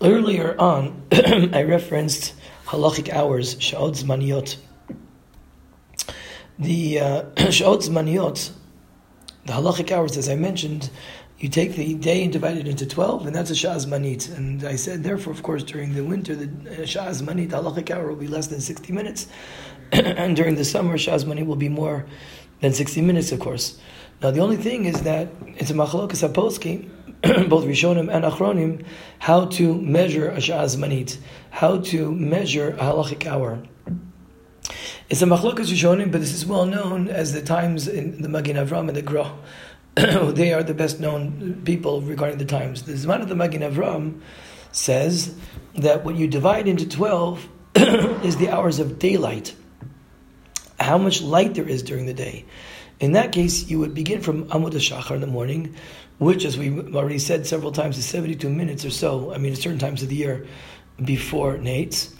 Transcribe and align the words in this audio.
Earlier 0.00 0.54
on, 0.58 1.02
I 1.12 1.62
referenced 1.62 2.34
halachic 2.66 3.08
hours, 3.10 3.54
sha'od 3.56 3.94
zmaniyot. 3.94 4.56
The 6.58 7.00
uh, 7.00 7.22
zmaniyot, 7.36 8.50
the 9.46 9.52
halachic 9.54 9.90
hours, 9.90 10.18
as 10.18 10.28
I 10.28 10.34
mentioned, 10.34 10.90
you 11.38 11.48
take 11.48 11.76
the 11.76 11.94
day 11.94 12.22
and 12.22 12.32
divide 12.32 12.58
it 12.58 12.68
into 12.68 12.84
12, 12.84 13.26
and 13.26 13.34
that's 13.34 13.50
a 13.50 13.54
sha'az 13.54 13.86
manit. 13.86 14.28
And 14.36 14.64
I 14.64 14.76
said, 14.76 15.02
therefore, 15.02 15.32
of 15.32 15.42
course, 15.42 15.62
during 15.62 15.94
the 15.94 16.04
winter, 16.04 16.34
the 16.34 16.86
sha'az 16.86 17.22
manit, 17.22 17.50
the 17.50 17.62
halachic 17.62 17.90
hour 17.90 18.08
will 18.08 18.16
be 18.16 18.28
less 18.28 18.48
than 18.48 18.60
60 18.60 18.92
minutes. 18.92 19.28
and 19.92 20.36
during 20.36 20.56
the 20.56 20.64
summer, 20.64 20.98
sha'az 20.98 21.24
manit 21.24 21.46
will 21.46 21.56
be 21.56 21.70
more 21.70 22.04
than 22.60 22.74
60 22.74 23.00
minutes, 23.00 23.32
of 23.32 23.40
course. 23.40 23.78
Now, 24.22 24.30
the 24.30 24.40
only 24.40 24.56
thing 24.56 24.84
is 24.84 25.02
that 25.02 25.28
it's 25.56 25.70
a 25.70 25.74
machlokas 25.74 26.26
aposki, 26.26 26.90
both 27.48 27.64
Rishonim 27.64 28.12
and 28.12 28.24
Achronim, 28.24 28.84
how 29.18 29.46
to 29.46 29.74
measure 29.80 30.28
a 30.28 30.40
sha'az 30.40 30.76
manit, 30.76 31.18
how 31.50 31.78
to 31.78 32.12
measure 32.12 32.70
a 32.70 32.84
halachic 32.84 33.26
hour. 33.26 33.62
It's 35.08 35.22
a 35.22 35.26
machlokas 35.26 35.72
Rishonim, 35.72 36.12
but 36.12 36.20
this 36.20 36.32
is 36.32 36.46
well 36.46 36.66
known 36.66 37.08
as 37.08 37.32
the 37.32 37.42
times 37.42 37.88
in 37.88 38.22
the 38.22 38.28
Magen 38.28 38.56
Avram 38.56 38.88
and 38.88 38.96
the 38.96 39.02
Gra. 39.02 39.32
they 39.94 40.52
are 40.52 40.62
the 40.62 40.74
best 40.74 41.00
known 41.00 41.62
people 41.64 42.02
regarding 42.02 42.38
the 42.38 42.44
times. 42.44 42.82
The 42.82 42.92
Zman 42.92 43.22
of 43.22 43.28
the 43.28 43.34
Magen 43.34 43.62
Avram 43.62 44.20
says 44.72 45.34
that 45.74 46.04
what 46.04 46.16
you 46.16 46.28
divide 46.28 46.68
into 46.68 46.88
12 46.88 47.48
is 48.24 48.36
the 48.36 48.50
hours 48.50 48.78
of 48.78 48.98
daylight, 48.98 49.54
how 50.78 50.98
much 50.98 51.22
light 51.22 51.54
there 51.54 51.68
is 51.68 51.82
during 51.82 52.06
the 52.06 52.14
day. 52.14 52.44
In 53.00 53.12
that 53.12 53.32
case, 53.32 53.68
you 53.68 53.78
would 53.78 53.94
begin 53.94 54.22
from 54.22 54.46
Amud 54.46 54.72
Shachar 54.72 55.14
in 55.14 55.20
the 55.20 55.26
morning, 55.26 55.74
which, 56.18 56.44
as 56.44 56.56
we 56.56 56.70
already 56.94 57.18
said 57.18 57.46
several 57.46 57.72
times, 57.72 57.98
is 57.98 58.06
72 58.06 58.48
minutes 58.48 58.84
or 58.84 58.90
so, 58.90 59.34
I 59.34 59.38
mean, 59.38 59.52
at 59.52 59.58
certain 59.58 59.78
times 59.78 60.02
of 60.02 60.08
the 60.08 60.16
year 60.16 60.46
before 61.04 61.58
Netz. 61.58 62.14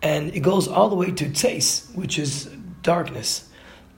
And 0.00 0.34
it 0.34 0.40
goes 0.40 0.68
all 0.68 0.88
the 0.88 0.96
way 0.96 1.10
to 1.10 1.26
Tzeis, 1.26 1.94
which 1.94 2.18
is 2.18 2.46
darkness. 2.82 3.48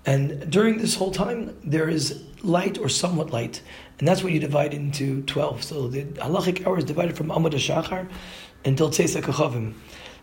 And 0.06 0.50
during 0.50 0.78
this 0.78 0.96
whole 0.96 1.12
time, 1.12 1.56
there 1.62 1.88
is 1.88 2.24
light 2.42 2.78
or 2.78 2.88
somewhat 2.88 3.30
light, 3.30 3.62
and 3.98 4.08
that's 4.08 4.22
what 4.22 4.32
you 4.32 4.40
divide 4.40 4.72
into 4.72 5.22
12. 5.22 5.62
So 5.62 5.88
the 5.88 6.04
halachic 6.04 6.66
hour 6.66 6.78
is 6.78 6.84
divided 6.84 7.16
from 7.16 7.28
Amud 7.28 7.52
HaShachar 7.52 8.08
until 8.64 8.90
Tzeis 8.90 9.20
HaKochavim. 9.20 9.74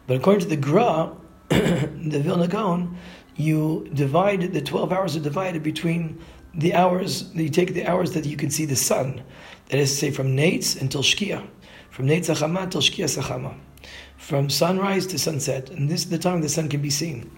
But 0.07 0.17
according 0.17 0.41
to 0.41 0.47
the 0.47 0.57
Gra, 0.57 1.11
the 1.49 2.19
Vilna 2.19 2.47
Gaon, 2.47 2.97
you 3.35 3.89
divide, 3.93 4.53
the 4.53 4.61
12 4.61 4.91
hours 4.91 5.15
are 5.15 5.19
divided 5.19 5.63
between 5.63 6.19
the 6.53 6.73
hours, 6.73 7.31
you 7.33 7.49
take 7.49 7.73
the 7.73 7.85
hours 7.85 8.13
that 8.13 8.25
you 8.25 8.37
can 8.37 8.49
see 8.49 8.65
the 8.65 8.75
sun. 8.75 9.21
That 9.69 9.79
is 9.79 9.91
to 9.91 9.97
say, 9.97 10.11
from 10.11 10.37
Netz 10.37 10.79
until 10.79 11.01
Shkia. 11.01 11.45
From 11.89 12.07
Netz 12.07 12.29
HaChama 12.29 12.63
until 12.63 12.81
Shkia 12.81 13.05
Sachama. 13.05 13.57
From 14.17 14.49
sunrise 14.49 15.05
to 15.07 15.19
sunset. 15.19 15.69
And 15.69 15.89
this 15.89 16.03
is 16.03 16.09
the 16.09 16.17
time 16.17 16.41
the 16.41 16.49
sun 16.49 16.69
can 16.69 16.81
be 16.81 16.89
seen. 16.89 17.29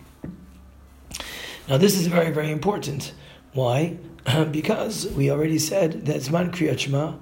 Now, 1.68 1.78
this 1.78 1.98
is 1.98 2.08
very, 2.08 2.32
very 2.32 2.52
important. 2.52 3.14
Why? 3.54 3.98
because 4.52 5.08
we 5.12 5.32
already 5.32 5.60
said 5.60 6.06
that 6.06 6.18
Zman 6.18 6.52
Kriyat 6.52 6.80
Shema, 6.80 7.14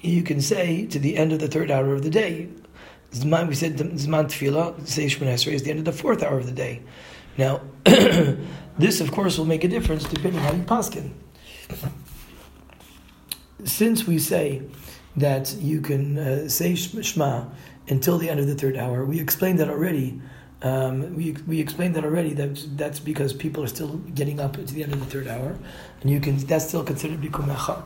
you 0.00 0.22
can 0.22 0.40
say 0.40 0.86
to 0.86 0.98
the 0.98 1.16
end 1.16 1.32
of 1.32 1.38
the 1.38 1.48
third 1.48 1.70
hour 1.70 1.94
of 1.94 2.02
the 2.02 2.10
day. 2.10 2.48
Zman, 3.12 3.48
we 3.48 3.54
said 3.54 3.76
Zman 3.76 4.26
Tefillah, 4.26 4.86
say 4.86 5.06
Shemon 5.06 5.52
is 5.52 5.62
the 5.62 5.70
end 5.70 5.78
of 5.78 5.84
the 5.84 5.92
fourth 5.92 6.22
hour 6.22 6.38
of 6.38 6.46
the 6.46 6.52
day. 6.52 6.82
Now, 7.38 7.62
this, 7.84 9.00
of 9.00 9.12
course, 9.12 9.38
will 9.38 9.44
make 9.44 9.64
a 9.64 9.68
difference 9.68 10.04
depending 10.04 10.40
on 10.40 10.46
how 10.46 10.52
you 10.52 10.62
paskin. 10.62 11.12
Since 13.64 14.06
we 14.06 14.18
say 14.18 14.62
that 15.16 15.54
you 15.54 15.80
can 15.80 16.18
uh, 16.18 16.48
say 16.48 16.74
Shema 16.74 17.46
until 17.88 18.18
the 18.18 18.28
end 18.28 18.40
of 18.40 18.46
the 18.46 18.54
third 18.54 18.76
hour, 18.76 19.04
we 19.04 19.20
explained 19.20 19.58
that 19.60 19.68
already 19.68 20.20
um, 20.62 21.14
we, 21.14 21.32
we 21.46 21.60
explained 21.60 21.94
that 21.96 22.04
already. 22.04 22.32
That 22.32 22.64
that's 22.76 22.98
because 22.98 23.32
people 23.32 23.62
are 23.62 23.68
still 23.68 23.98
getting 24.14 24.40
up 24.40 24.54
to 24.54 24.62
the 24.62 24.82
end 24.82 24.94
of 24.94 25.00
the 25.00 25.06
third 25.06 25.28
hour, 25.28 25.56
and 26.00 26.10
you 26.10 26.18
can 26.18 26.38
that's 26.38 26.66
still 26.66 26.82
considered 26.82 27.20
bikumecha. 27.20 27.82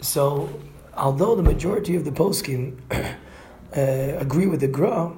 So, 0.00 0.48
although 0.96 1.34
the 1.34 1.42
majority 1.42 1.96
of 1.96 2.04
the 2.04 2.12
poskim 2.12 2.78
Uh, 3.76 4.16
agree 4.18 4.46
with 4.46 4.60
the 4.60 4.68
Gra, 4.68 5.12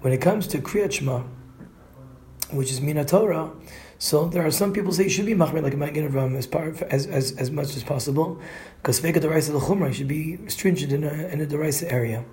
when 0.00 0.12
it 0.12 0.20
comes 0.20 0.46
to 0.48 0.58
kriyat 0.58 0.92
shema, 0.92 1.22
which 2.50 2.70
is 2.72 2.80
mina 2.80 3.04
Torah, 3.04 3.52
so 3.98 4.26
there 4.26 4.44
are 4.44 4.50
some 4.50 4.72
people 4.72 4.92
say 4.92 5.04
you 5.04 5.08
should 5.08 5.26
be 5.26 5.34
machmir 5.34 5.62
like 5.62 5.74
a 5.74 5.76
Magen 5.76 6.10
Avram 6.10 6.36
as 6.36 6.46
part 6.46 6.82
as, 6.82 7.06
as 7.06 7.30
as 7.36 7.52
much 7.52 7.76
as 7.76 7.84
possible, 7.84 8.40
because 8.78 9.00
veka 9.00 9.18
deraisa 9.18 9.52
the 9.52 9.92
should 9.92 10.08
be 10.08 10.38
stringent 10.48 10.92
in 10.92 11.04
a 11.04 11.12
in 11.28 11.40
a 11.40 11.46
deraisa 11.46 11.92
area. 11.92 12.24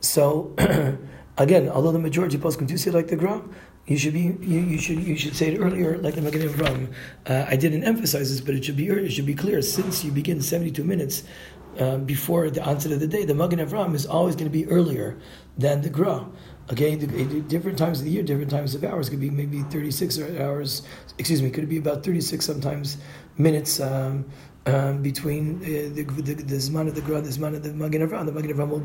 So. 0.00 0.54
Again, 1.38 1.68
although 1.68 1.92
the 1.92 1.98
majority 1.98 2.36
of 2.36 2.42
poskim 2.42 2.66
do 2.66 2.76
say 2.78 2.90
like 2.90 3.08
the 3.08 3.16
Gra, 3.16 3.42
you 3.86 3.98
should 3.98 4.14
be 4.14 4.36
you, 4.40 4.60
you, 4.60 4.78
should 4.78 5.02
you 5.02 5.16
should 5.16 5.36
say 5.36 5.52
it 5.52 5.58
earlier 5.58 5.98
like 5.98 6.14
the 6.14 6.22
Magen 6.22 6.48
Avram. 6.48 6.92
Uh, 7.26 7.44
I 7.46 7.56
didn't 7.56 7.84
emphasize 7.84 8.30
this, 8.30 8.40
but 8.40 8.54
it 8.54 8.64
should 8.64 8.76
be 8.76 8.88
it 8.88 9.10
should 9.10 9.26
be 9.26 9.34
clear 9.34 9.60
since 9.60 10.02
you 10.02 10.10
begin 10.10 10.40
seventy 10.40 10.70
two 10.70 10.84
minutes 10.84 11.24
uh, 11.78 11.98
before 11.98 12.50
the 12.50 12.62
onset 12.64 12.92
of 12.92 13.00
the 13.00 13.06
day, 13.06 13.24
the 13.24 13.34
Magen 13.34 13.58
Avram 13.58 13.94
is 13.94 14.06
always 14.06 14.34
going 14.34 14.50
to 14.50 14.58
be 14.58 14.66
earlier 14.66 15.16
than 15.58 15.82
the 15.82 15.90
Gra. 15.90 16.26
Okay, 16.72 16.96
different 16.96 17.78
times 17.78 18.00
of 18.00 18.06
the 18.06 18.10
year, 18.10 18.24
different 18.24 18.50
times 18.50 18.74
of 18.74 18.82
hours 18.82 19.08
could 19.08 19.20
be 19.20 19.30
maybe 19.30 19.62
thirty 19.62 19.92
six 19.92 20.18
hours. 20.18 20.82
Excuse 21.16 21.40
me, 21.40 21.50
could 21.50 21.64
it 21.64 21.68
be 21.68 21.78
about 21.78 22.02
thirty 22.02 22.20
six 22.20 22.44
sometimes 22.44 22.96
minutes. 23.38 23.78
Um, 23.80 24.24
um, 24.66 25.00
between 25.00 25.58
uh, 25.62 25.94
the, 25.94 26.02
the, 26.02 26.34
the 26.34 26.56
Zman 26.56 26.88
of 26.88 26.94
the 26.94 27.00
Gra, 27.00 27.20
the 27.20 27.28
Zman 27.28 27.54
of 27.54 27.62
the 27.62 27.72
Magen 27.72 28.06
Avram. 28.06 28.26
The 28.26 28.32
Magen 28.32 28.52
Avram 28.52 28.68
will 28.68 28.84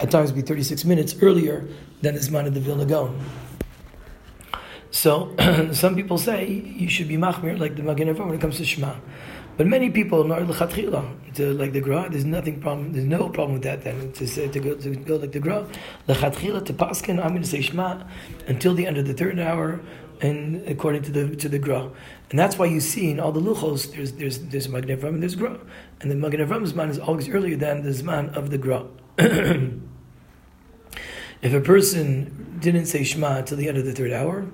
at 0.00 0.10
times 0.10 0.32
be 0.32 0.40
36 0.40 0.84
minutes 0.86 1.14
earlier 1.20 1.68
than 2.00 2.14
the 2.14 2.20
Zman 2.20 2.46
of 2.46 2.54
the 2.54 2.60
Vilna 2.60 2.86
Gaon. 2.86 3.20
So, 4.90 5.36
some 5.72 5.94
people 5.94 6.16
say 6.16 6.48
you 6.48 6.88
should 6.88 7.08
be 7.08 7.16
machmir 7.16 7.58
like 7.58 7.76
the 7.76 7.82
Magen 7.82 8.08
Avram 8.08 8.26
when 8.26 8.36
it 8.36 8.40
comes 8.40 8.56
to 8.56 8.64
Shema. 8.64 8.94
But 9.58 9.66
many 9.66 9.90
people 9.90 10.24
lechatchila 10.24 11.34
to 11.34 11.52
like 11.52 11.72
the 11.72 11.80
gra. 11.80 12.08
There's 12.08 12.24
nothing 12.24 12.60
problem. 12.60 12.92
There's 12.92 13.04
no 13.04 13.28
problem 13.28 13.54
with 13.54 13.64
that. 13.64 13.82
Then 13.82 14.12
to 14.12 14.28
say 14.28 14.46
to 14.46 14.60
go 14.60 14.76
to 14.76 14.94
go 14.94 15.16
like 15.16 15.32
the 15.32 15.40
gra, 15.40 15.66
lechatchila 16.06 16.64
to 16.66 16.72
paskin. 16.72 17.18
I'm 17.18 17.30
going 17.30 17.42
to 17.42 17.48
say 17.48 17.60
shema 17.60 18.04
until 18.46 18.74
the 18.74 18.86
end 18.86 18.98
of 18.98 19.08
the 19.08 19.14
third 19.14 19.40
hour, 19.40 19.80
and 20.20 20.62
according 20.68 21.02
to 21.02 21.10
the 21.10 21.34
to 21.34 21.48
the 21.48 21.58
gra. 21.58 21.90
And 22.30 22.38
that's 22.38 22.56
why 22.56 22.66
you 22.66 22.78
see 22.78 23.10
in 23.10 23.18
all 23.18 23.32
the 23.32 23.40
luchos, 23.40 23.92
there's 23.92 24.12
there's 24.12 24.38
there's 24.38 24.68
Magen 24.68 24.96
Avram 24.96 25.14
and 25.14 25.22
there's 25.22 25.34
Gra, 25.34 25.58
and 26.00 26.08
the 26.08 26.14
Magen 26.14 26.38
Avram's 26.38 26.72
man 26.72 26.88
is 26.88 27.00
always 27.00 27.28
earlier 27.28 27.56
than 27.56 27.82
the 27.82 27.90
Zman 27.90 28.32
of 28.36 28.50
the 28.50 28.58
Gra. 28.58 28.86
if 31.42 31.52
a 31.52 31.60
person 31.60 32.58
didn't 32.60 32.86
say 32.86 33.02
Shema 33.02 33.38
until 33.38 33.56
the 33.56 33.68
end 33.68 33.76
of 33.76 33.84
the 33.84 33.92
third 33.92 34.12
hour, 34.12 34.46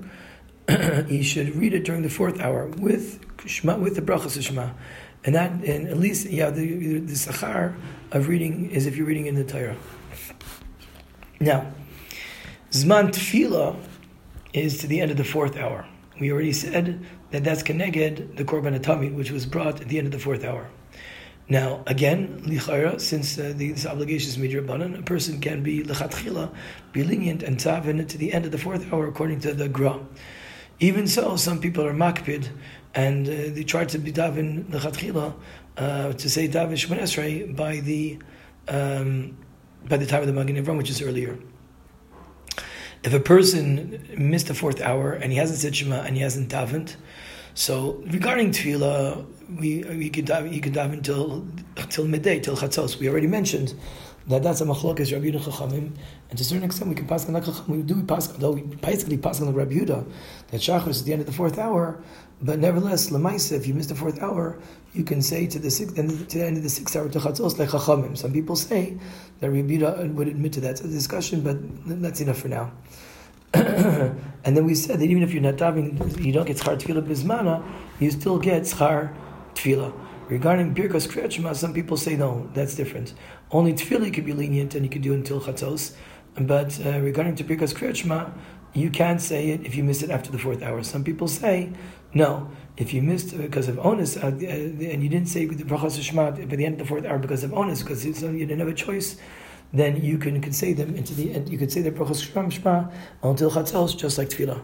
he 1.08 1.22
should 1.22 1.54
read 1.56 1.74
it 1.74 1.84
during 1.84 2.00
the 2.00 2.08
fourth 2.08 2.40
hour 2.40 2.68
with 2.68 3.20
Shema 3.46 3.76
with 3.76 3.96
the 3.96 4.02
brachas 4.02 4.36
of 4.36 4.44
Shema, 4.44 4.70
and 5.24 5.34
that 5.34 5.50
and 5.50 5.88
at 5.88 5.98
least 5.98 6.26
yeah 6.26 6.50
the 6.50 6.98
the 6.98 7.14
sachar 7.14 7.74
of 8.12 8.28
reading 8.28 8.70
is 8.70 8.86
if 8.86 8.96
you're 8.96 9.06
reading 9.06 9.26
in 9.26 9.34
the 9.34 9.44
Torah. 9.44 9.76
Now, 11.40 11.72
Zman 12.70 13.10
Tefillah 13.10 13.76
is 14.52 14.78
to 14.78 14.86
the 14.86 15.00
end 15.00 15.10
of 15.10 15.16
the 15.16 15.24
fourth 15.24 15.56
hour. 15.56 15.86
We 16.20 16.32
already 16.32 16.52
said 16.52 17.04
that 17.32 17.42
that's 17.42 17.62
connected 17.62 18.36
the 18.36 18.44
korban 18.44 18.78
atamid, 18.78 19.14
which 19.14 19.30
was 19.30 19.44
brought 19.46 19.80
at 19.80 19.88
the 19.88 19.98
end 19.98 20.06
of 20.06 20.12
the 20.12 20.18
fourth 20.18 20.44
hour. 20.44 20.70
Now, 21.48 21.82
again, 21.86 22.40
lichara, 22.46 22.98
since 23.00 23.38
uh, 23.38 23.52
the, 23.54 23.72
this 23.72 23.84
obligation 23.84 24.30
is 24.30 24.38
midrabanan, 24.38 24.98
a 24.98 25.02
person 25.02 25.40
can 25.40 25.62
be 25.62 25.82
lechatchila, 25.82 26.54
be 26.92 27.04
lenient 27.04 27.42
and 27.42 27.58
davin 27.58 28.08
to 28.08 28.16
the 28.16 28.32
end 28.32 28.46
of 28.46 28.52
the 28.52 28.58
fourth 28.58 28.90
hour, 28.92 29.06
according 29.08 29.40
to 29.40 29.52
the 29.52 29.68
gra. 29.68 30.00
Even 30.84 31.06
so, 31.06 31.36
some 31.36 31.60
people 31.60 31.86
are 31.86 31.94
makpid, 31.94 32.50
and 32.94 33.26
uh, 33.26 33.32
they 33.54 33.64
try 33.64 33.86
to 33.86 33.98
be 33.98 34.12
davin 34.12 34.64
lechatchila 34.64 35.34
uh, 35.78 36.12
to 36.12 36.28
say 36.28 36.46
davin 36.46 36.76
shemon 36.82 37.00
esrei 37.00 37.56
by 37.56 37.80
the 37.80 38.18
um, 38.68 39.34
by 39.88 39.96
the 39.96 40.04
time 40.04 40.20
of 40.20 40.26
the 40.26 40.34
Magen 40.34 40.62
Avram, 40.62 40.76
which 40.76 40.90
is 40.90 41.00
earlier. 41.00 41.38
If 43.02 43.14
a 43.14 43.20
person 43.20 44.06
missed 44.18 44.48
the 44.48 44.54
fourth 44.54 44.82
hour 44.82 45.12
and 45.12 45.32
he 45.32 45.38
hasn't 45.38 45.60
said 45.60 45.74
Shema 45.74 46.02
and 46.02 46.16
he 46.16 46.22
hasn't 46.22 46.50
davened, 46.50 46.96
so 47.54 48.02
regarding 48.10 48.50
tefillah, 48.50 49.24
we 49.58 49.84
we 49.84 50.10
could 50.10 50.26
dive, 50.26 50.52
you 50.52 50.60
until 50.62 51.46
till 51.88 52.06
midday 52.06 52.40
till 52.40 52.56
chatzos. 52.58 52.98
We 52.98 53.08
already 53.08 53.26
mentioned 53.38 53.72
that 54.26 54.42
that's 54.42 54.60
a 54.60 54.64
machlokes 54.64 55.12
Rabbi 55.12 55.26
Yehuda 55.26 55.40
Chachamim, 55.40 55.90
and 56.30 56.38
to 56.38 56.42
a 56.42 56.44
certain 56.44 56.64
extent 56.64 56.88
we 56.88 56.94
can 56.94 57.06
pass 57.06 57.26
on 57.26 57.34
like 57.34 57.44
Chachamim. 57.44 57.68
We 57.68 57.82
do 57.82 57.94
we 57.94 58.02
pass, 58.02 58.26
though 58.28 58.52
we 58.52 58.62
basically 58.62 59.18
pass 59.18 59.40
on 59.40 59.48
like 59.48 59.56
Rabbi 59.56 59.74
Yehuda 59.74 60.10
that 60.48 60.60
Shachar 60.60 60.88
is 60.88 61.00
at 61.00 61.06
the 61.06 61.12
end 61.12 61.20
of 61.20 61.26
the 61.26 61.32
fourth 61.32 61.58
hour. 61.58 62.02
But 62.42 62.58
nevertheless, 62.58 63.10
lemaisa, 63.10 63.52
if 63.52 63.66
you 63.66 63.74
miss 63.74 63.86
the 63.86 63.94
fourth 63.94 64.20
hour, 64.20 64.58
you 64.92 65.04
can 65.04 65.22
say 65.22 65.46
to 65.46 65.58
the 65.58 65.70
sixth, 65.70 65.98
and 65.98 66.28
to 66.28 66.38
the 66.38 66.44
end 66.44 66.56
of 66.56 66.62
the 66.62 66.68
sixth 66.68 66.96
hour 66.96 67.08
to 67.08 67.18
chatzos 67.18 67.58
like 67.58 67.68
Chachamim. 67.68 68.16
Some 68.16 68.32
people 68.32 68.56
say 68.56 68.98
that 69.40 69.50
Rabbi 69.50 69.78
Yehuda 69.78 70.14
would 70.14 70.28
admit 70.28 70.54
to 70.54 70.60
that. 70.62 70.72
It's 70.72 70.80
a 70.80 70.88
discussion, 70.88 71.42
but 71.42 71.56
that's 72.02 72.20
enough 72.20 72.38
for 72.38 72.48
now. 72.48 72.72
and 73.54 74.56
then 74.56 74.64
we 74.64 74.74
said 74.74 74.98
that 74.98 75.04
even 75.04 75.22
if 75.22 75.32
you're 75.32 75.42
not 75.42 75.54
davening, 75.54 76.24
you 76.24 76.32
don't 76.32 76.46
get 76.46 76.56
schar 76.56 76.76
tefillah 76.76 77.06
bizmana, 77.06 77.62
you 78.00 78.10
still 78.10 78.38
get 78.38 78.62
schar 78.62 79.14
tefillah. 79.54 79.92
Regarding 80.28 80.74
birkas 80.74 81.06
kriyat 81.06 81.56
some 81.56 81.74
people 81.74 81.96
say 81.96 82.16
no, 82.16 82.48
that's 82.54 82.74
different. 82.74 83.14
Only 83.50 83.74
tefillah 83.74 84.12
could 84.12 84.24
be 84.24 84.32
lenient 84.32 84.74
and 84.74 84.84
you 84.84 84.90
could 84.90 85.02
do 85.02 85.14
until 85.14 85.40
chatzos. 85.40 85.94
But 86.34 86.84
uh, 86.84 86.98
regarding 87.00 87.36
to 87.36 87.44
Birkas 87.44 87.72
Kriyat 87.74 88.32
you 88.74 88.90
can't 88.90 89.20
say 89.20 89.50
it 89.50 89.64
if 89.64 89.76
you 89.76 89.84
miss 89.84 90.02
it 90.02 90.10
after 90.10 90.32
the 90.32 90.38
fourth 90.38 90.62
hour. 90.62 90.82
Some 90.82 91.04
people 91.04 91.28
say, 91.28 91.70
no, 92.12 92.50
if 92.76 92.92
you 92.92 93.02
missed 93.02 93.36
because 93.38 93.68
of 93.68 93.78
onus, 93.78 94.16
uh, 94.16 94.26
uh, 94.26 94.28
and 94.28 95.02
you 95.02 95.08
didn't 95.08 95.28
say 95.28 95.46
the 95.46 95.62
brachas 95.62 96.02
Shema 96.02 96.32
by 96.32 96.56
the 96.56 96.66
end 96.66 96.74
of 96.74 96.78
the 96.80 96.84
fourth 96.86 97.04
hour 97.04 97.18
because 97.18 97.44
of 97.44 97.54
onus, 97.54 97.82
because 97.82 98.04
you 98.04 98.12
didn't 98.12 98.58
have 98.58 98.66
a 98.66 98.74
choice, 98.74 99.16
then 99.72 100.02
you 100.02 100.18
can, 100.18 100.40
can 100.40 100.52
say 100.52 100.72
them 100.72 100.96
into 100.96 101.14
the 101.14 101.32
end. 101.32 101.48
You 101.50 101.58
could 101.58 101.70
say 101.70 101.82
the 101.82 101.92
brachas 101.92 102.20
Shema 102.52 102.90
until 103.22 103.50
chatzos, 103.52 103.96
just 103.96 104.18
like 104.18 104.28
tefillah. 104.28 104.60